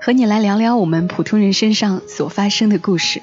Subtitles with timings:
[0.00, 3.20] 和你来聊聊我们普通人身上所发生的故事。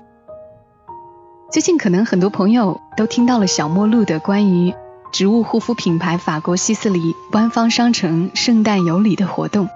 [1.49, 4.73] 最近可能很多朋友都听到了小陌路的关于
[5.13, 9.70] 植物护肤品牌法国希思黎官方商城圣诞有礼的活动，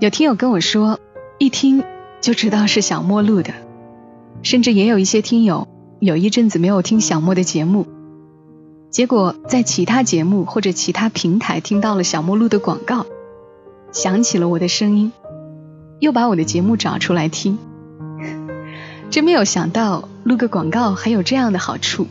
[0.00, 0.98] 有听友跟我说，
[1.38, 1.84] 一听
[2.20, 3.54] 就知道是小陌路的，
[4.42, 5.68] 甚至也有一些听友。
[6.00, 7.86] 有一阵子没有听小莫的节目，
[8.90, 13.06] 结果在其他节目或者其他平台听到了小陌路的广告，
[13.92, 15.12] 想起了我的声音，
[16.04, 17.58] 又把我的节目找出来听。
[19.10, 22.06] 真没有想到录个广告还有这样的好处。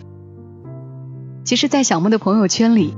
[1.45, 2.95] 其实，在小莫的朋友圈里，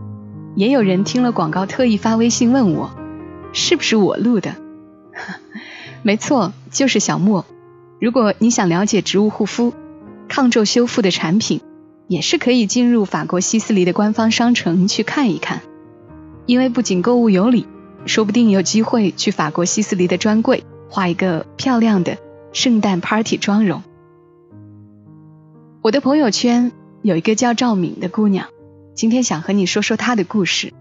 [0.56, 2.92] 也有人听了广告特意发微信问我，
[3.52, 4.56] 是不是我录的？
[6.04, 7.46] 没错，就是小莫。
[8.00, 9.74] 如果你想了解植物护肤，
[10.28, 11.62] 抗皱修复的产品
[12.08, 15.62] 也是可以进入法国希思黎的官方商城去看一看，
[16.46, 17.66] 因为不仅购物有礼，
[18.06, 22.18] 说不定有机会去法国希思黎的专柜画一个漂亮的
[22.54, 23.84] 圣诞 party 妆容。
[25.82, 28.48] 我的朋友圈有一个叫赵敏的姑娘，
[28.94, 30.74] 今天想和你说说她的故事。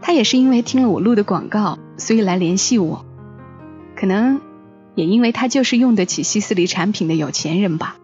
[0.00, 3.04] 她也是因为听了我录的广告，所以来联系我，
[3.96, 4.40] 可能
[4.94, 7.96] 也因为她就是用得起希思黎产品的有钱人吧。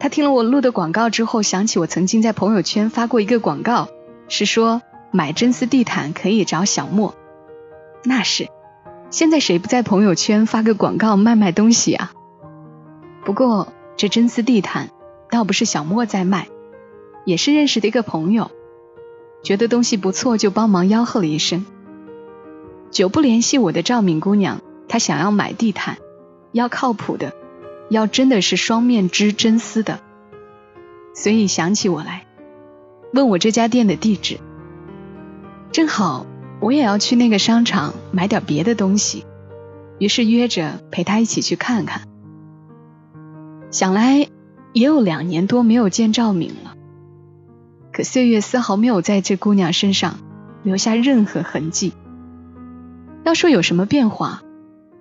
[0.00, 3.88] 他听了我录的广告之后，想起我曾经在朋友圈发过一个广告，
[4.28, 7.16] 是说买真丝地毯可以找小莫。
[8.04, 8.46] 那是，
[9.10, 12.12] 现在谁不在朋友圈发个广告卖卖东西啊？
[13.24, 14.90] 不过这真丝地毯
[15.30, 16.48] 倒不是小莫在卖，
[17.24, 18.50] 也是认识的一个朋友，
[19.42, 21.64] 觉得东西不错就帮忙吆喝了一声。
[22.90, 25.98] 久不联系我的赵敏姑娘，她想要买地毯，
[26.52, 27.32] 要靠谱的。
[27.90, 30.00] 要真的是双面织真丝的，
[31.14, 32.26] 所以想起我来，
[33.14, 34.40] 问我这家店的地址。
[35.72, 36.26] 正好
[36.60, 39.24] 我也要去那个商场买点别的东西，
[39.98, 42.02] 于是约着陪他一起去看看。
[43.70, 44.28] 想来
[44.72, 46.74] 也有两年多没有见赵敏了，
[47.92, 50.18] 可岁月丝毫没有在这姑娘身上
[50.62, 51.92] 留下任何痕迹。
[53.24, 54.42] 要说有什么变化，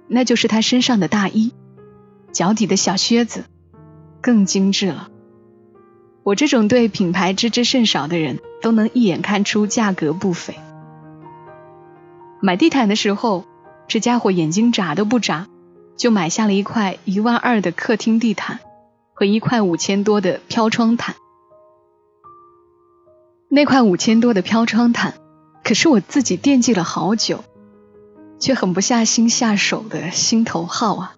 [0.08, 1.54] 那就是她身上的大衣。
[2.34, 3.46] 脚底的小靴子
[4.22, 5.10] 更精致了。
[6.24, 10.54] 我这种对品牌知之甚少的人，都能一眼看出价格不菲。
[12.40, 13.46] 买地毯的时候，
[13.88, 15.48] 这家伙眼睛眨都不眨，
[15.96, 18.60] 就买下了一块一万二的客厅地毯
[19.14, 21.16] 和一块五千多的飘窗毯。
[23.50, 25.14] 那块五千多的飘窗毯，
[25.64, 27.44] 可是我自己惦记了好久，
[28.40, 31.16] 却狠不下心下手的心头好啊！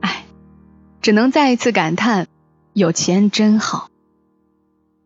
[0.00, 0.24] 哎
[1.00, 2.28] 只能再一次感叹，
[2.72, 3.88] 有钱真好。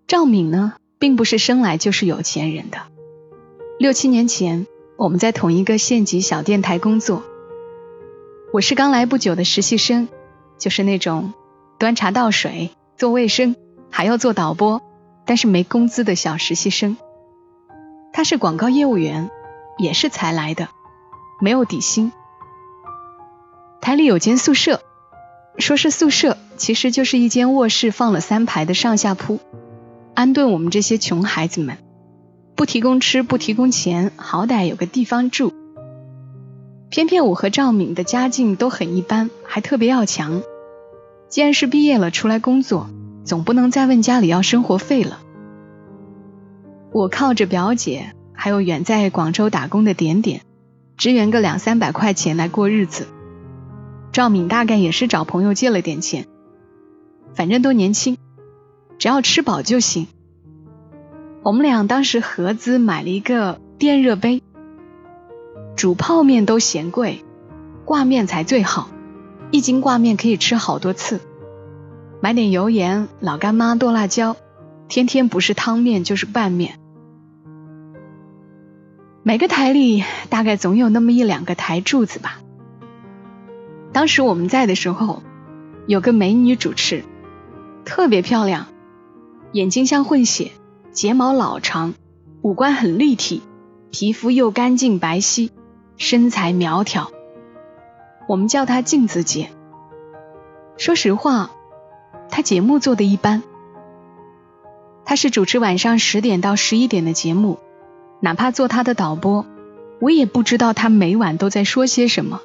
[0.07, 2.79] 赵敏呢，并不是生来就是有钱人的。
[3.79, 4.67] 六七年前，
[4.97, 7.23] 我们在同一个县级小电台工作。
[8.53, 10.09] 我是刚来不久的实习生，
[10.57, 11.35] 就是那种
[11.79, 13.57] 端茶倒水、做卫生，
[13.91, 14.81] 还要做导播，
[15.27, 16.97] 但是没工资的小实习生。
[18.15, 19.31] 他是广告业务员，
[19.77, 20.69] 也是才来的，
[21.43, 22.11] 没有底薪。
[23.83, 24.81] 台里有间宿舍。
[25.59, 29.41] 说是宿舍，其实就是一间卧室，放了三排的上下铺，
[30.15, 31.79] 安顿我们这些穷孩子们。
[32.57, 35.53] 不提供吃，不提供钱，好歹有个地方住。
[36.89, 40.43] 偏偏我和赵敏的家境都很一般，还特别要强。
[41.29, 42.89] 既然是毕业了出来工作，
[43.25, 45.21] 总不能再问家里要生活费了。
[46.93, 50.41] 我靠着表姐，还有远在广州打工的点点，
[50.97, 53.07] 支援个两三百块钱来过日子。
[54.13, 56.25] 赵敏大概也是找朋友借了点钱，
[57.35, 58.17] 反正都年轻，
[58.99, 60.07] 只要吃饱就行。
[61.47, 64.43] 我们俩当时合资买了一个电热杯，
[65.77, 67.25] 煮泡面都嫌贵，
[67.85, 68.91] 挂面才最好，
[69.53, 71.21] 一斤挂面可以吃好多次。
[72.21, 74.35] 买点油盐、老干妈、剁辣椒，
[74.89, 76.81] 天天不是汤面就是拌面。
[79.23, 82.41] 每个台里大概总有那么一两个台柱子吧。
[83.93, 85.23] 当时我们在的时候，
[85.87, 87.05] 有个美女主持，
[87.85, 88.67] 特别漂亮，
[89.53, 90.51] 眼睛像混血，
[90.97, 91.93] 睫毛老长，
[92.41, 93.43] 五官很立体，
[93.91, 95.51] 皮肤又干净白皙，
[95.99, 97.11] 身材苗条。
[98.27, 99.51] 我们叫她镜子姐。
[100.79, 101.51] 说实话，
[102.31, 103.43] 她节目做的一般。
[105.05, 107.59] 她是主持晚上十点到十一点的节目，
[108.21, 109.45] 哪怕做她的导播，
[110.01, 112.41] 我也不知道她每晚都在说些什么。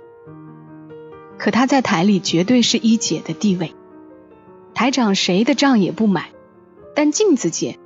[1.38, 3.74] 可她在台里绝对是一姐的地位，
[4.74, 6.31] 台长谁的账也不买，
[6.94, 7.80] 但镜子姐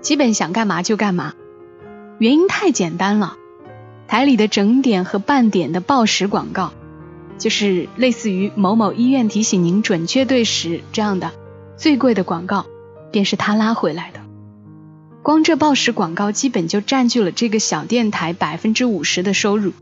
[0.00, 1.34] 基本想干嘛就干嘛。
[2.18, 3.36] 原因太简单了，
[4.08, 6.72] 台里的整点和半点的报时广告。
[7.38, 11.32] 就是类似于某某医院提醒您准确对时这样的
[11.78, 12.66] 最贵的广告，
[13.10, 14.20] 便是他拉回来的。
[15.22, 19.72] 光这报时广告基本就占据了这个小电台百分之五十的收入。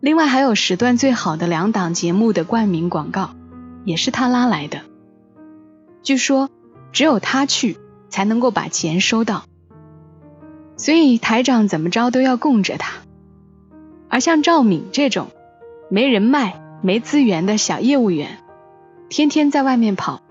[0.00, 3.36] 另外还有时段最好的两档节目的冠名广告，
[3.84, 4.80] 也是他拉来的。
[6.02, 6.50] 据说
[6.90, 7.78] 只有他去
[8.14, 9.42] 才能够把钱收到，
[10.76, 12.92] 所以台长怎么着都要供着他。
[14.08, 15.32] 而像赵敏这种。
[15.90, 18.38] 没人脉、没资源的小业务员，
[19.10, 20.22] 天天在外面跑，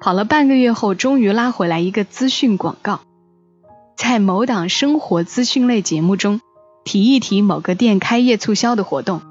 [0.00, 3.00] 跑了半个月后，终于拉回来一个资讯广告，
[3.96, 6.40] 在某档生活资讯类节目中
[6.84, 9.22] 提一提某个店开业促销的活动，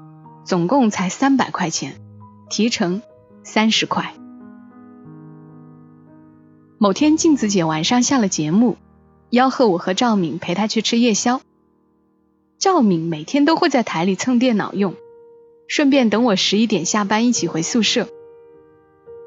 [0.44, 1.94] 总共才三百块钱，
[2.50, 3.02] 提成
[3.44, 4.14] 三十块。
[6.82, 8.76] 某天，镜子姐晚上下了节目，
[9.30, 11.40] 吆喝我和赵敏陪她去吃夜宵。
[12.58, 14.96] 赵敏每天都会在台里蹭电脑用。
[15.68, 18.08] 顺便等我十一点下班一起回宿舍。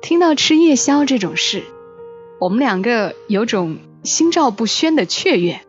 [0.01, 1.63] 听到吃夜宵这种事，
[2.41, 5.61] 我们两个有种心照不宣的雀跃。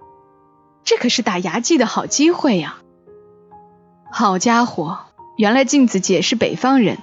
[0.83, 2.79] 这可是打牙祭的好机会呀！
[4.11, 4.99] 好家伙，
[5.37, 6.99] 原来镜子姐是北方人，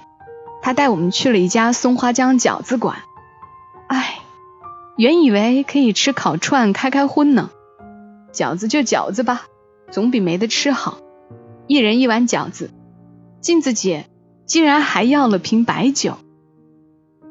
[0.60, 2.98] 她带我们去了一家松花江饺子馆。
[3.86, 4.20] 哎，
[4.96, 7.50] 原以为可以吃烤串开开荤呢，
[8.32, 9.46] 饺子就饺子吧，
[9.90, 10.98] 总比没得吃好。
[11.66, 12.70] 一人一碗饺子。
[13.40, 14.06] 镜子姐
[14.46, 16.14] 竟然还要了瓶白酒，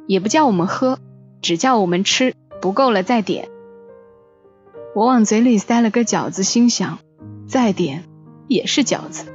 [0.06, 1.00] 也不叫我们喝，
[1.42, 3.50] 只叫我们吃，不够了再点。
[4.94, 7.00] 我往嘴里塞了个饺子，心想
[7.48, 8.04] 再点
[8.48, 9.26] 也是饺子。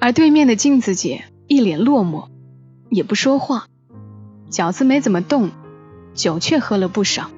[0.00, 2.28] 而对面的镜子姐一脸落寞，
[2.90, 3.66] 也不说话，
[4.50, 5.50] 饺子没怎么动，
[6.14, 7.30] 酒却喝了不少。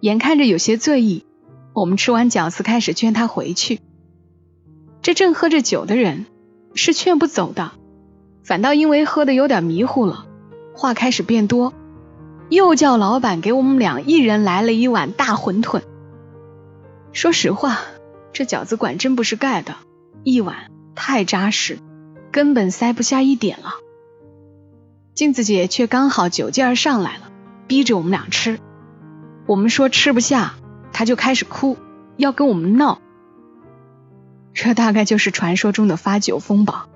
[0.00, 1.24] 眼看着有些醉意，
[1.72, 3.80] 我们吃完饺子开始劝他回去。
[5.02, 6.26] 这正喝着酒的人
[6.74, 7.72] 是劝不走的，
[8.44, 10.26] 反倒因为喝的有点迷糊了，
[10.74, 11.72] 话开始变多，
[12.48, 15.82] 又叫老板给我们俩一人来了一碗大馄饨。
[17.12, 17.78] 说实话，
[18.32, 19.76] 这饺子馆真不是盖的，
[20.22, 21.78] 一碗太扎实，
[22.30, 23.72] 根本塞不下一点了。
[25.14, 27.27] 镜子姐却刚好酒劲儿上来了，
[27.68, 28.58] 逼着我们俩吃。
[29.46, 30.54] 我们说吃不下，
[30.92, 31.76] 他就开始哭，
[32.16, 33.00] 要跟我们闹。
[34.52, 36.88] 这大概就是传说中的发酒疯吧。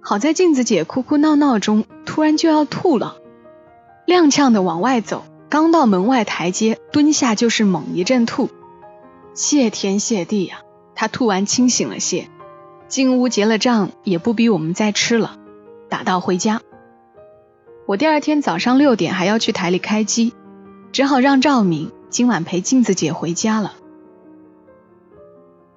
[0.00, 3.18] 好在镜子姐哭哭闹闹中突然就要吐了，
[4.06, 8.50] 踉跄的往外走，刚到门外台阶，蹲下就是猛一阵吐。
[9.34, 10.60] 谢天谢地呀，
[10.94, 12.28] 她吐完清醒了些，
[12.88, 15.38] 进屋结了账，也不逼我们再吃了，
[15.88, 16.62] 打道回家。
[17.86, 20.34] 我第二天早上六点还要去台里开机，
[20.90, 23.74] 只好让赵敏今晚陪镜子姐回家了。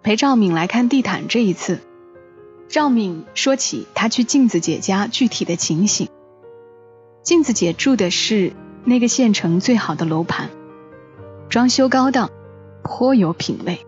[0.02, 1.82] 陪赵敏来看地毯这一次，
[2.68, 6.10] 赵敏说起她去镜子姐家具体的情形。
[7.22, 8.54] 镜子姐住的是
[8.86, 10.50] 那个县城最好的楼盘，
[11.48, 12.32] 装修高档，
[12.82, 13.86] 颇有品味。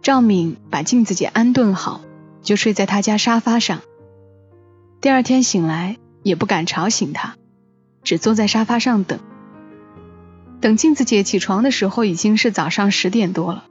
[0.00, 2.02] 赵敏把镜子姐安顿好，
[2.40, 3.80] 就睡在她家沙发上。
[5.00, 7.36] 第二天醒来也不敢吵醒她，
[8.02, 9.18] 只坐在沙发上等。
[10.60, 13.64] 等镜子姐起床的时候，已经是早上十点多了。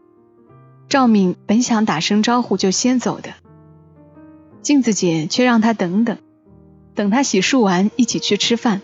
[0.88, 3.34] 赵敏本想打声招呼就先走的，
[4.64, 6.18] 镜子姐却让她等等，
[6.96, 8.82] 等她洗漱完一起去吃饭。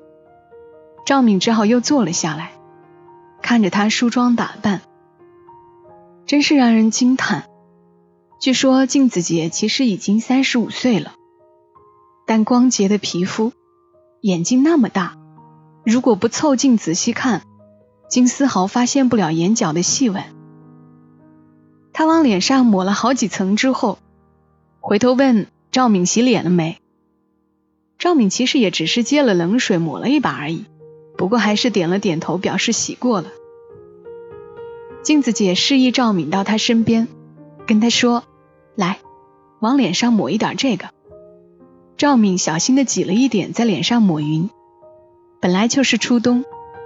[1.03, 2.51] 赵敏只好又坐了下来，
[3.41, 4.81] 看着她梳妆打扮，
[6.27, 7.45] 真是让人惊叹。
[8.39, 11.14] 据说镜子姐其实已经三十五岁了，
[12.25, 13.53] 但光洁的皮肤，
[14.21, 15.15] 眼睛那么大，
[15.85, 17.43] 如果不凑近仔细看，
[18.09, 20.23] 竟丝毫发现不了眼角的细纹。
[21.93, 23.99] 他往脸上抹了好几层之后，
[24.79, 26.79] 回头问赵敏洗脸了没？
[27.99, 30.65] 赵敏其实也只是接了冷水抹了一把而已，
[31.17, 33.27] 不过还是点了点头表示洗过了。
[35.03, 37.07] 镜子姐示意赵敏到她身边，
[37.67, 38.23] 跟她说
[38.75, 38.97] ：“来，
[39.59, 40.89] 往脸上抹一点这个。”
[41.97, 44.49] 赵敏小心的挤了一点在脸上抹匀。
[45.39, 46.43] 本来就是初冬，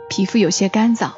[0.09, 1.11] 皮肤有些干燥，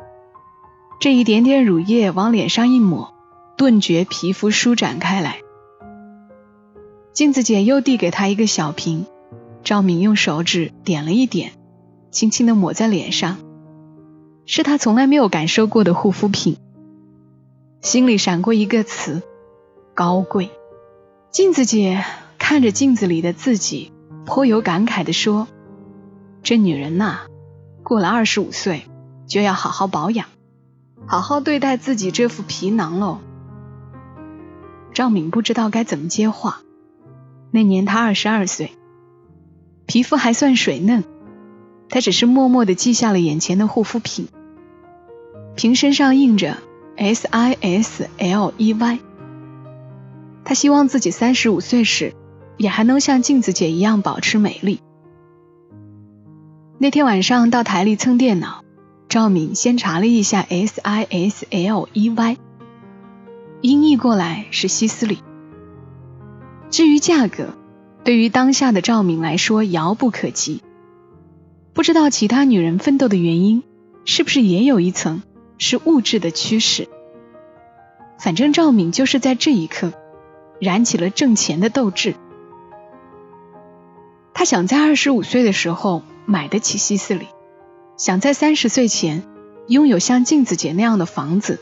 [0.99, 3.13] 这一点点乳液往脸上一抹。
[3.57, 5.41] 顿觉皮肤舒展开来，
[7.13, 9.05] 镜子姐又递给他一个小瓶，
[9.63, 11.51] 赵敏用手指点了一点，
[12.09, 13.37] 轻轻的抹在脸上，
[14.47, 16.57] 是他从来没有感受过的护肤品。
[17.81, 19.21] 心里闪过一个词：
[19.93, 20.49] 高贵。
[21.29, 22.03] 镜子姐
[22.51, 23.93] 看着镜子里的自己，
[24.25, 25.47] 颇有感慨的说
[26.43, 27.19] ：“这女人呐，
[27.81, 28.83] 过了二十五岁，
[29.25, 30.27] 就要好好保养，
[31.05, 33.19] 好好对待自己这副皮囊喽。”
[34.93, 36.59] 赵敏不知道该怎么接话。
[37.51, 38.71] 那年她二十二岁，
[39.85, 41.05] 皮肤还算水嫩，
[41.87, 44.27] 她只是默默的记下了眼前的护肤品，
[45.55, 46.57] 瓶身上印着
[46.97, 48.99] S I S L E Y。
[50.43, 52.13] 他希望自己三十五岁时，
[52.61, 54.79] 也还能像镜子姐一样保持美丽。
[56.77, 58.63] 那天晚上到台里蹭电脑，
[59.09, 62.37] 赵敏先查了一下 S I S L E Y，
[63.61, 65.17] 音译过来是希斯里。
[66.69, 67.55] 至于价格，
[68.03, 70.61] 对于当下的赵敏来说遥不可及。
[71.73, 73.63] 不知道其他女人奋斗的原因，
[74.05, 75.23] 是不是也有一层
[75.57, 76.87] 是物质的驱使？
[78.19, 79.93] 反正赵敏就是在这一刻，
[80.59, 82.13] 燃起了挣钱的斗志。
[84.41, 87.27] 他想在二十五岁的时候买得起西斯里，
[87.95, 89.21] 想在三十岁前
[89.67, 91.59] 拥有像镜子姐那样的房子。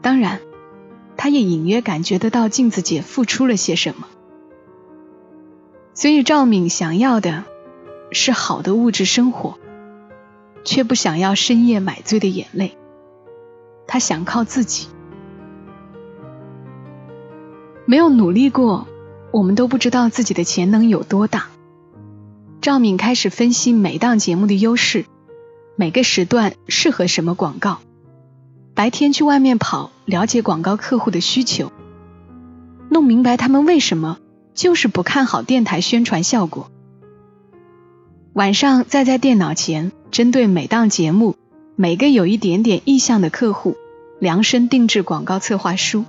[0.00, 0.38] 当然。
[1.16, 4.06] 他也隐约感觉得到镜子姐付出了些什么，
[5.92, 7.42] 所以赵敏想要的
[8.12, 9.58] 是好的物质生活，
[10.62, 12.78] 却不想要深夜买醉的眼泪。
[13.88, 14.86] 他想靠自己，
[17.84, 18.86] 没有努力过，
[19.30, 21.46] 我们都不知道自己的潜能有多大。
[22.60, 25.04] 赵敏开始分析每档节目的优势，
[25.76, 27.78] 每个时段适合什么广告。
[28.74, 31.72] 白天去外面跑，了解广告客户的需求，
[32.88, 34.18] 弄明白他们为什么
[34.54, 36.70] 就是不看好电台宣传效果。
[38.34, 41.36] 晚上再在电脑前，针对每档节目，
[41.74, 43.76] 每个有一点点意向的客户，
[44.20, 46.04] 量身定制广告策划书。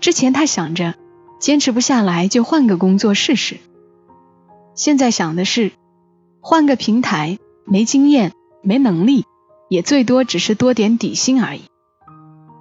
[0.00, 0.94] 之前他想着
[1.42, 3.56] 坚持不下来就换个工作试试，
[4.76, 5.72] 现在想的是
[6.40, 8.32] 换个平台，没经验，
[8.62, 9.24] 没能力。
[9.68, 11.62] 也最多只是多点底薪而已。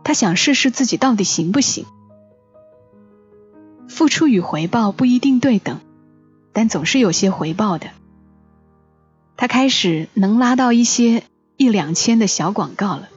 [0.03, 1.85] 他想试试自己到底行不行。
[3.87, 5.79] 付出与回报不一定对等，
[6.51, 7.87] 但总是有些回报的。
[9.37, 11.21] 他开始能拉到一些
[11.55, 13.09] 一两千的小广告了。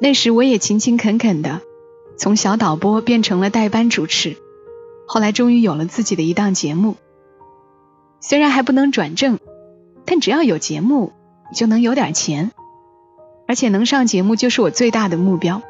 [0.00, 1.60] 那时我也勤勤恳恳的
[2.16, 4.36] 从小导播变成了代班主持，
[5.06, 6.96] 后来终于有了自己的一档节目。
[8.20, 9.38] 虽然还不能转正，
[10.04, 11.12] 但只要有节目。
[11.54, 12.50] 就能有点钱，
[13.46, 15.62] 而且能上节目就是我最大的目标。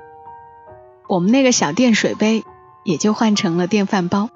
[1.08, 2.44] 我们那个小电水杯
[2.84, 4.30] 也就换成了电饭煲。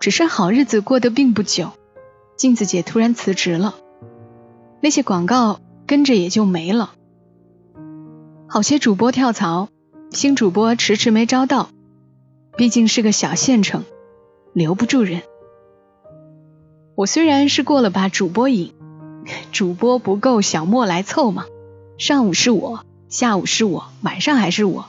[0.00, 1.72] 只是好日子过得并不久，
[2.36, 3.74] 镜子姐突然辞职了，
[4.80, 6.92] 那些广告跟着也就没了。
[8.48, 9.68] 好些主播跳槽，
[10.14, 11.70] 新主播迟迟没招到，
[12.56, 13.84] 毕竟是个小县城，
[14.52, 15.22] 留不住人。
[16.94, 18.72] 我虽然是过了把主播瘾。
[19.50, 21.46] 主播不够，小莫来凑嘛。
[21.98, 24.86] 上午是我，下午是我，晚上还是我。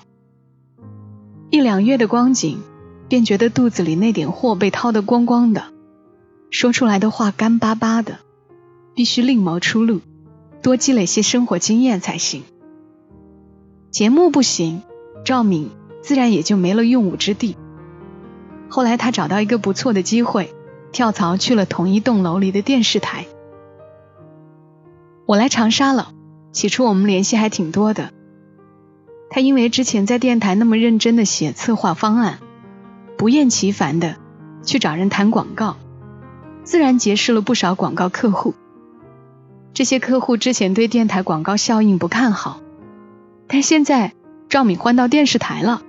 [1.49, 2.59] 一两月的光景，
[3.07, 5.63] 便觉得肚子里那点货被掏得光光的，
[6.51, 8.19] 说出来的话干巴巴的，
[8.93, 10.01] 必须另谋出路，
[10.61, 12.43] 多积累些生活经验才行。
[13.89, 14.83] 节目不行，
[15.25, 17.57] 赵敏自然也就没了用武之地。
[18.69, 20.53] 后来他找到一个不错的机会，
[20.91, 23.25] 跳槽去了同一栋楼里的电视台。
[25.25, 26.11] 我来长沙了，
[26.51, 28.11] 起初我们联系还挺多的。
[29.31, 32.39] 他因为之前在电台那么认真的写策划方案，
[33.17, 34.17] 不厌其烦的
[34.63, 35.77] 去找人谈广告，
[36.63, 38.53] 自然结识了不少广告客户。
[39.73, 42.61] 这些客户之前对电台广告效应不看好，
[43.47, 44.13] 但现在
[44.49, 45.81] 赵敏换到电视台了，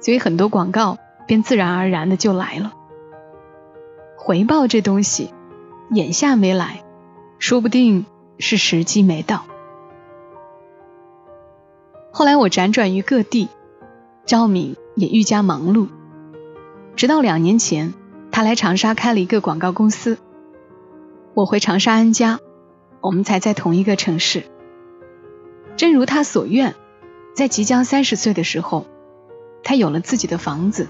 [0.00, 2.72] 所以很多广告便自然而然的就来了。
[4.16, 5.32] 回报这东西，
[5.90, 6.84] 眼下没来，
[7.38, 8.06] 说不定。
[8.36, 9.44] 是时机没到。
[12.10, 13.48] 后来我辗转于各地，
[14.26, 15.86] 赵敏也愈加忙碌。
[16.96, 17.94] 直到两年前，
[18.32, 20.18] 他来长沙开了一个广告公司，
[21.32, 22.40] 我回长沙安家，
[23.00, 24.42] 我们才在同一个城市。
[25.76, 26.74] 正如他所愿，
[27.34, 28.86] 在即将三十岁的时候，
[29.62, 30.88] 他有了自己的房子。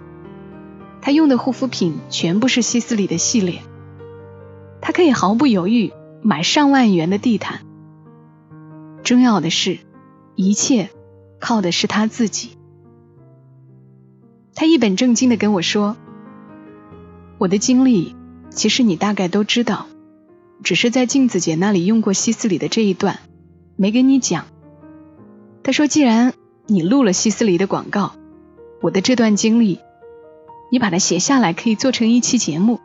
[1.00, 3.60] 他用的护肤品全部是希斯里的系列，
[4.80, 5.92] 他可以毫不犹豫。
[6.26, 7.60] 买上万元的地毯，
[9.02, 9.80] 重要的是，
[10.36, 10.88] 一切
[11.38, 12.56] 靠的是他自己。
[14.54, 15.98] 他一本正经的跟我说
[17.36, 18.16] ：“我的经历，
[18.48, 19.86] 其实你大概都知道，
[20.62, 23.18] 只是在镜子姐那里用过希斯里的这一段，
[23.76, 24.46] 没跟你讲。”
[25.64, 26.34] 他说：“既然
[26.66, 28.12] 你录了希斯里的广告，
[28.80, 29.80] 我的这段经历，
[30.70, 32.78] 你把它写下来，可以做成一期节目。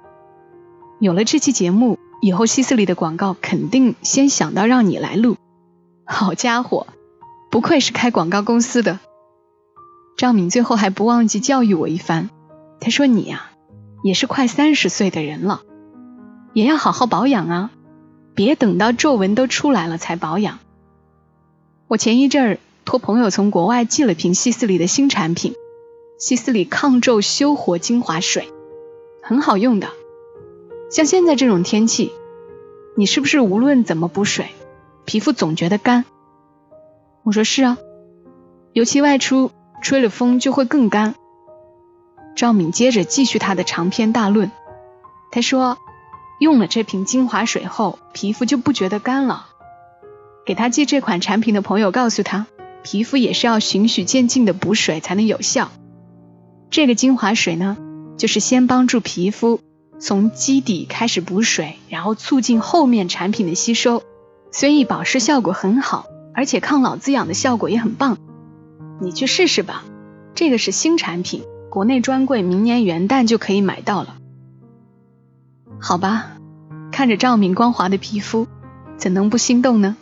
[0.99, 5.37] 有了这期节目。”以后希斯里的广告肯定先想到让你来录，
[6.03, 6.87] 好家伙，
[7.49, 8.99] 不愧是开广告公司的。
[10.17, 12.29] 赵敏最后还不忘记教育我一番，
[12.81, 13.51] 他说你呀，
[14.03, 15.61] 也是快三十岁的人了，
[16.51, 17.71] 也要好好保养啊，
[18.35, 20.59] 别等到皱纹都出来了才保养。
[21.87, 25.53] 我前一阵儿托朋友从国外寄了瓶希斯里的新产品，
[26.17, 28.47] 希斯里抗皱修活精华水，
[29.21, 29.89] 很好用的。
[30.91, 32.11] 像现在这种天气，
[32.97, 34.47] 你是不是无论怎么补水，
[35.05, 36.05] 皮肤总觉得干？
[37.23, 37.77] 我说是啊，
[38.73, 39.51] 尤其外出
[39.83, 41.13] 吹了风就会更干。
[42.35, 44.49] 赵敏接着继续他的长篇大论，
[45.31, 45.77] 他说
[46.39, 49.45] 用了这瓶精华水后，皮肤就不觉得干了。
[50.45, 52.47] 给他寄这款产品的朋友告诉他，
[52.83, 55.71] 皮肤也是要循序渐进的补水才能有效。
[56.69, 57.77] 这个精华水呢，
[58.17, 59.59] 就是先帮助皮肤。
[60.01, 64.01] 从基底开始补水，然后促进后面产品的吸收，
[64.49, 68.17] 所以保湿效果很好，而且抗老滋养的效果也很棒。
[69.01, 69.83] 你去试试吧，
[70.35, 74.15] 这个是新产品，国内专柜明年元旦就可以买到了。
[75.81, 76.37] 好吧，
[76.93, 78.47] 看着赵敏光滑的皮肤，
[78.95, 79.97] 怎能不心动呢？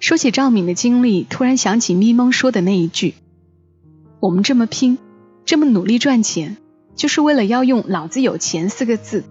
[0.00, 3.14] 说起赵敏的经历，突然想起咪蒙说的那一句
[4.18, 4.96] ：“我们这么拼，
[5.44, 6.56] 这么努力赚钱。”
[6.96, 9.24] 就是为了要用“老子有钱”四个字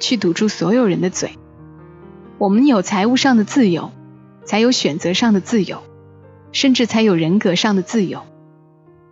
[0.00, 1.32] 去堵住所有人的嘴。
[2.38, 3.90] 我们有财务上的自由，
[4.44, 5.82] 才有选择上的自由，
[6.52, 8.22] 甚至才有人格上的自由。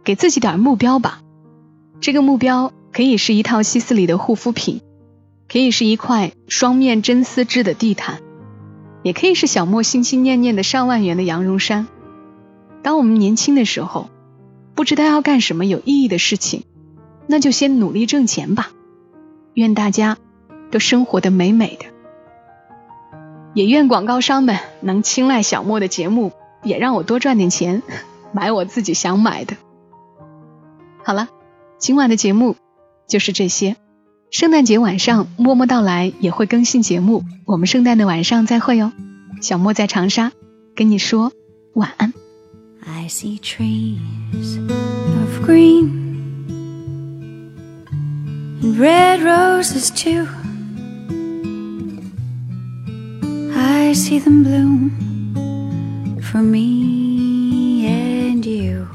[0.02, 1.22] 给自己点目标吧，
[2.00, 4.80] 这个目标可以是一套希斯里的护肤品，
[5.48, 8.20] 可以是一块双面真丝织的地毯，
[9.02, 11.86] 也可以是小莫心心念念的上万元的羊绒衫。
[12.82, 14.08] 当我们年轻的时候，
[14.74, 16.64] 不知道要干什么有意义的事情。
[17.26, 18.72] 那就先努力挣钱吧，
[19.54, 20.18] 愿大家
[20.72, 21.86] 都生活的美美的，
[23.54, 26.32] 也愿广告商们能青睐小莫的节目，
[26.64, 27.84] 也让我多赚点钱，
[28.34, 29.56] 买我自己想买的。
[31.04, 31.28] 好了，
[31.78, 32.56] 今晚的节目
[33.06, 33.76] 就是这些，
[34.30, 38.92] 圣诞节晚上默默到来也会更新节目，我们圣诞的晚上再会哦。
[39.42, 40.30] 小莫在长沙
[40.76, 41.32] 跟你说
[41.74, 42.12] 晚安。
[42.86, 46.00] I see trees of green.
[48.62, 50.26] and red roses too.
[53.56, 58.86] I see them bloom for me and you,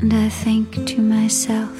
[0.00, 1.79] and I think to myself.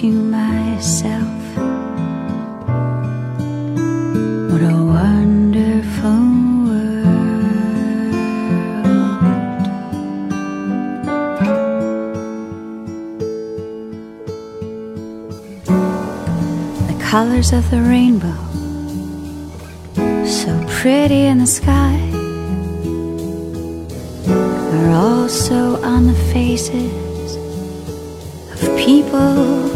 [0.00, 1.56] to myself,
[4.50, 6.10] what a wonderful
[6.66, 7.06] world.
[16.88, 18.36] The colors of the rainbow,
[20.26, 21.96] so pretty in the sky,
[24.28, 27.36] are also on the faces
[28.52, 29.75] of people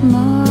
[0.00, 0.47] More.